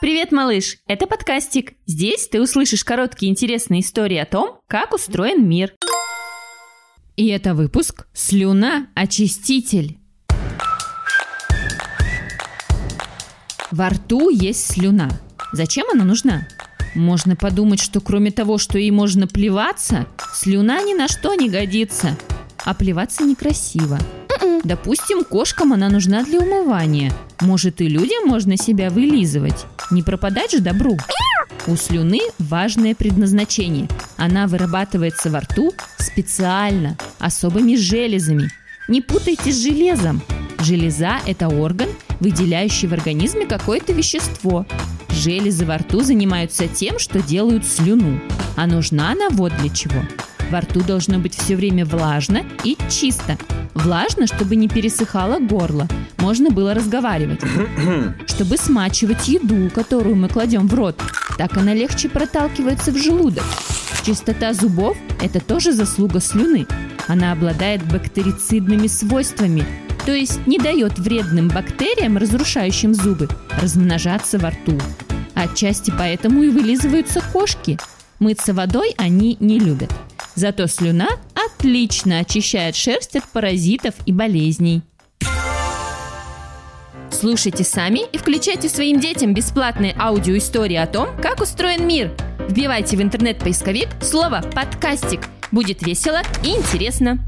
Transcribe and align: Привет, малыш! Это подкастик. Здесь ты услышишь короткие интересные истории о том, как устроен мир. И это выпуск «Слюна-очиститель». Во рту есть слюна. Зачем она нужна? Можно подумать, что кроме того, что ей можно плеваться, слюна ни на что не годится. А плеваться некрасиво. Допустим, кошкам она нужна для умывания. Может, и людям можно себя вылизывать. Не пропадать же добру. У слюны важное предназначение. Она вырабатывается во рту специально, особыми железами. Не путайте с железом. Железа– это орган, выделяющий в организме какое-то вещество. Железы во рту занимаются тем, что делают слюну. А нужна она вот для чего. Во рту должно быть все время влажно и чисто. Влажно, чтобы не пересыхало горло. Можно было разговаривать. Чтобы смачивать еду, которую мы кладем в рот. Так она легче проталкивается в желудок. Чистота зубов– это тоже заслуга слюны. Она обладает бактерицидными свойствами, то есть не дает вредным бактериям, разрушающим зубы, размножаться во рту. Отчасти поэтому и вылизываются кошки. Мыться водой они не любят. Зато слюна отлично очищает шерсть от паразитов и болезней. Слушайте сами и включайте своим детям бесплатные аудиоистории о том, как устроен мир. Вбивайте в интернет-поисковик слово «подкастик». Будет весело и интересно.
Привет, 0.00 0.32
малыш! 0.32 0.78
Это 0.86 1.06
подкастик. 1.06 1.74
Здесь 1.84 2.26
ты 2.26 2.40
услышишь 2.40 2.84
короткие 2.84 3.30
интересные 3.30 3.82
истории 3.82 4.16
о 4.16 4.24
том, 4.24 4.58
как 4.66 4.94
устроен 4.94 5.46
мир. 5.46 5.74
И 7.16 7.28
это 7.28 7.54
выпуск 7.54 8.06
«Слюна-очиститель». 8.14 9.98
Во 13.70 13.90
рту 13.90 14.30
есть 14.30 14.72
слюна. 14.72 15.10
Зачем 15.52 15.84
она 15.92 16.04
нужна? 16.04 16.48
Можно 16.94 17.36
подумать, 17.36 17.82
что 17.82 18.00
кроме 18.00 18.30
того, 18.30 18.56
что 18.56 18.78
ей 18.78 18.92
можно 18.92 19.26
плеваться, 19.26 20.06
слюна 20.32 20.82
ни 20.82 20.94
на 20.94 21.08
что 21.08 21.34
не 21.34 21.50
годится. 21.50 22.16
А 22.64 22.72
плеваться 22.72 23.22
некрасиво. 23.24 23.98
Допустим, 24.64 25.24
кошкам 25.24 25.72
она 25.72 25.88
нужна 25.88 26.22
для 26.22 26.40
умывания. 26.40 27.12
Может, 27.40 27.80
и 27.80 27.88
людям 27.88 28.26
можно 28.26 28.56
себя 28.56 28.90
вылизывать. 28.90 29.66
Не 29.90 30.02
пропадать 30.02 30.52
же 30.52 30.60
добру. 30.60 30.98
У 31.66 31.76
слюны 31.76 32.20
важное 32.38 32.94
предназначение. 32.94 33.88
Она 34.16 34.46
вырабатывается 34.46 35.30
во 35.30 35.40
рту 35.40 35.72
специально, 35.98 36.96
особыми 37.18 37.76
железами. 37.76 38.50
Не 38.88 39.00
путайте 39.00 39.52
с 39.52 39.62
железом. 39.62 40.22
Железа– 40.60 41.20
это 41.26 41.48
орган, 41.48 41.88
выделяющий 42.20 42.88
в 42.88 42.92
организме 42.92 43.46
какое-то 43.46 43.92
вещество. 43.92 44.66
Железы 45.10 45.64
во 45.64 45.78
рту 45.78 46.02
занимаются 46.02 46.66
тем, 46.68 46.98
что 46.98 47.22
делают 47.22 47.66
слюну. 47.66 48.20
А 48.56 48.66
нужна 48.66 49.12
она 49.12 49.30
вот 49.30 49.52
для 49.58 49.70
чего. 49.70 50.02
Во 50.50 50.60
рту 50.60 50.82
должно 50.82 51.18
быть 51.18 51.36
все 51.36 51.54
время 51.54 51.84
влажно 51.84 52.42
и 52.64 52.76
чисто. 52.88 53.38
Влажно, 53.74 54.26
чтобы 54.26 54.56
не 54.56 54.68
пересыхало 54.68 55.38
горло. 55.38 55.86
Можно 56.18 56.50
было 56.50 56.74
разговаривать. 56.74 57.40
Чтобы 58.26 58.56
смачивать 58.56 59.28
еду, 59.28 59.70
которую 59.72 60.16
мы 60.16 60.28
кладем 60.28 60.66
в 60.66 60.74
рот. 60.74 61.00
Так 61.38 61.56
она 61.56 61.72
легче 61.72 62.08
проталкивается 62.08 62.90
в 62.90 62.96
желудок. 62.96 63.44
Чистота 64.04 64.52
зубов– 64.52 64.96
это 65.22 65.40
тоже 65.40 65.72
заслуга 65.72 66.20
слюны. 66.20 66.66
Она 67.06 67.30
обладает 67.30 67.84
бактерицидными 67.84 68.88
свойствами, 68.88 69.64
то 70.04 70.12
есть 70.12 70.46
не 70.46 70.58
дает 70.58 70.98
вредным 70.98 71.48
бактериям, 71.48 72.16
разрушающим 72.16 72.92
зубы, 72.92 73.28
размножаться 73.60 74.38
во 74.38 74.50
рту. 74.50 74.78
Отчасти 75.34 75.92
поэтому 75.96 76.42
и 76.42 76.48
вылизываются 76.48 77.22
кошки. 77.32 77.78
Мыться 78.18 78.52
водой 78.52 78.94
они 78.98 79.36
не 79.40 79.58
любят. 79.58 79.92
Зато 80.40 80.68
слюна 80.68 81.08
отлично 81.34 82.20
очищает 82.20 82.74
шерсть 82.74 83.14
от 83.14 83.24
паразитов 83.24 83.92
и 84.06 84.12
болезней. 84.12 84.80
Слушайте 87.10 87.62
сами 87.62 88.10
и 88.10 88.16
включайте 88.16 88.70
своим 88.70 89.00
детям 89.00 89.34
бесплатные 89.34 89.94
аудиоистории 89.98 90.76
о 90.76 90.86
том, 90.86 91.08
как 91.20 91.42
устроен 91.42 91.86
мир. 91.86 92.16
Вбивайте 92.48 92.96
в 92.96 93.02
интернет-поисковик 93.02 93.88
слово 94.00 94.40
«подкастик». 94.54 95.28
Будет 95.52 95.82
весело 95.86 96.22
и 96.42 96.48
интересно. 96.56 97.18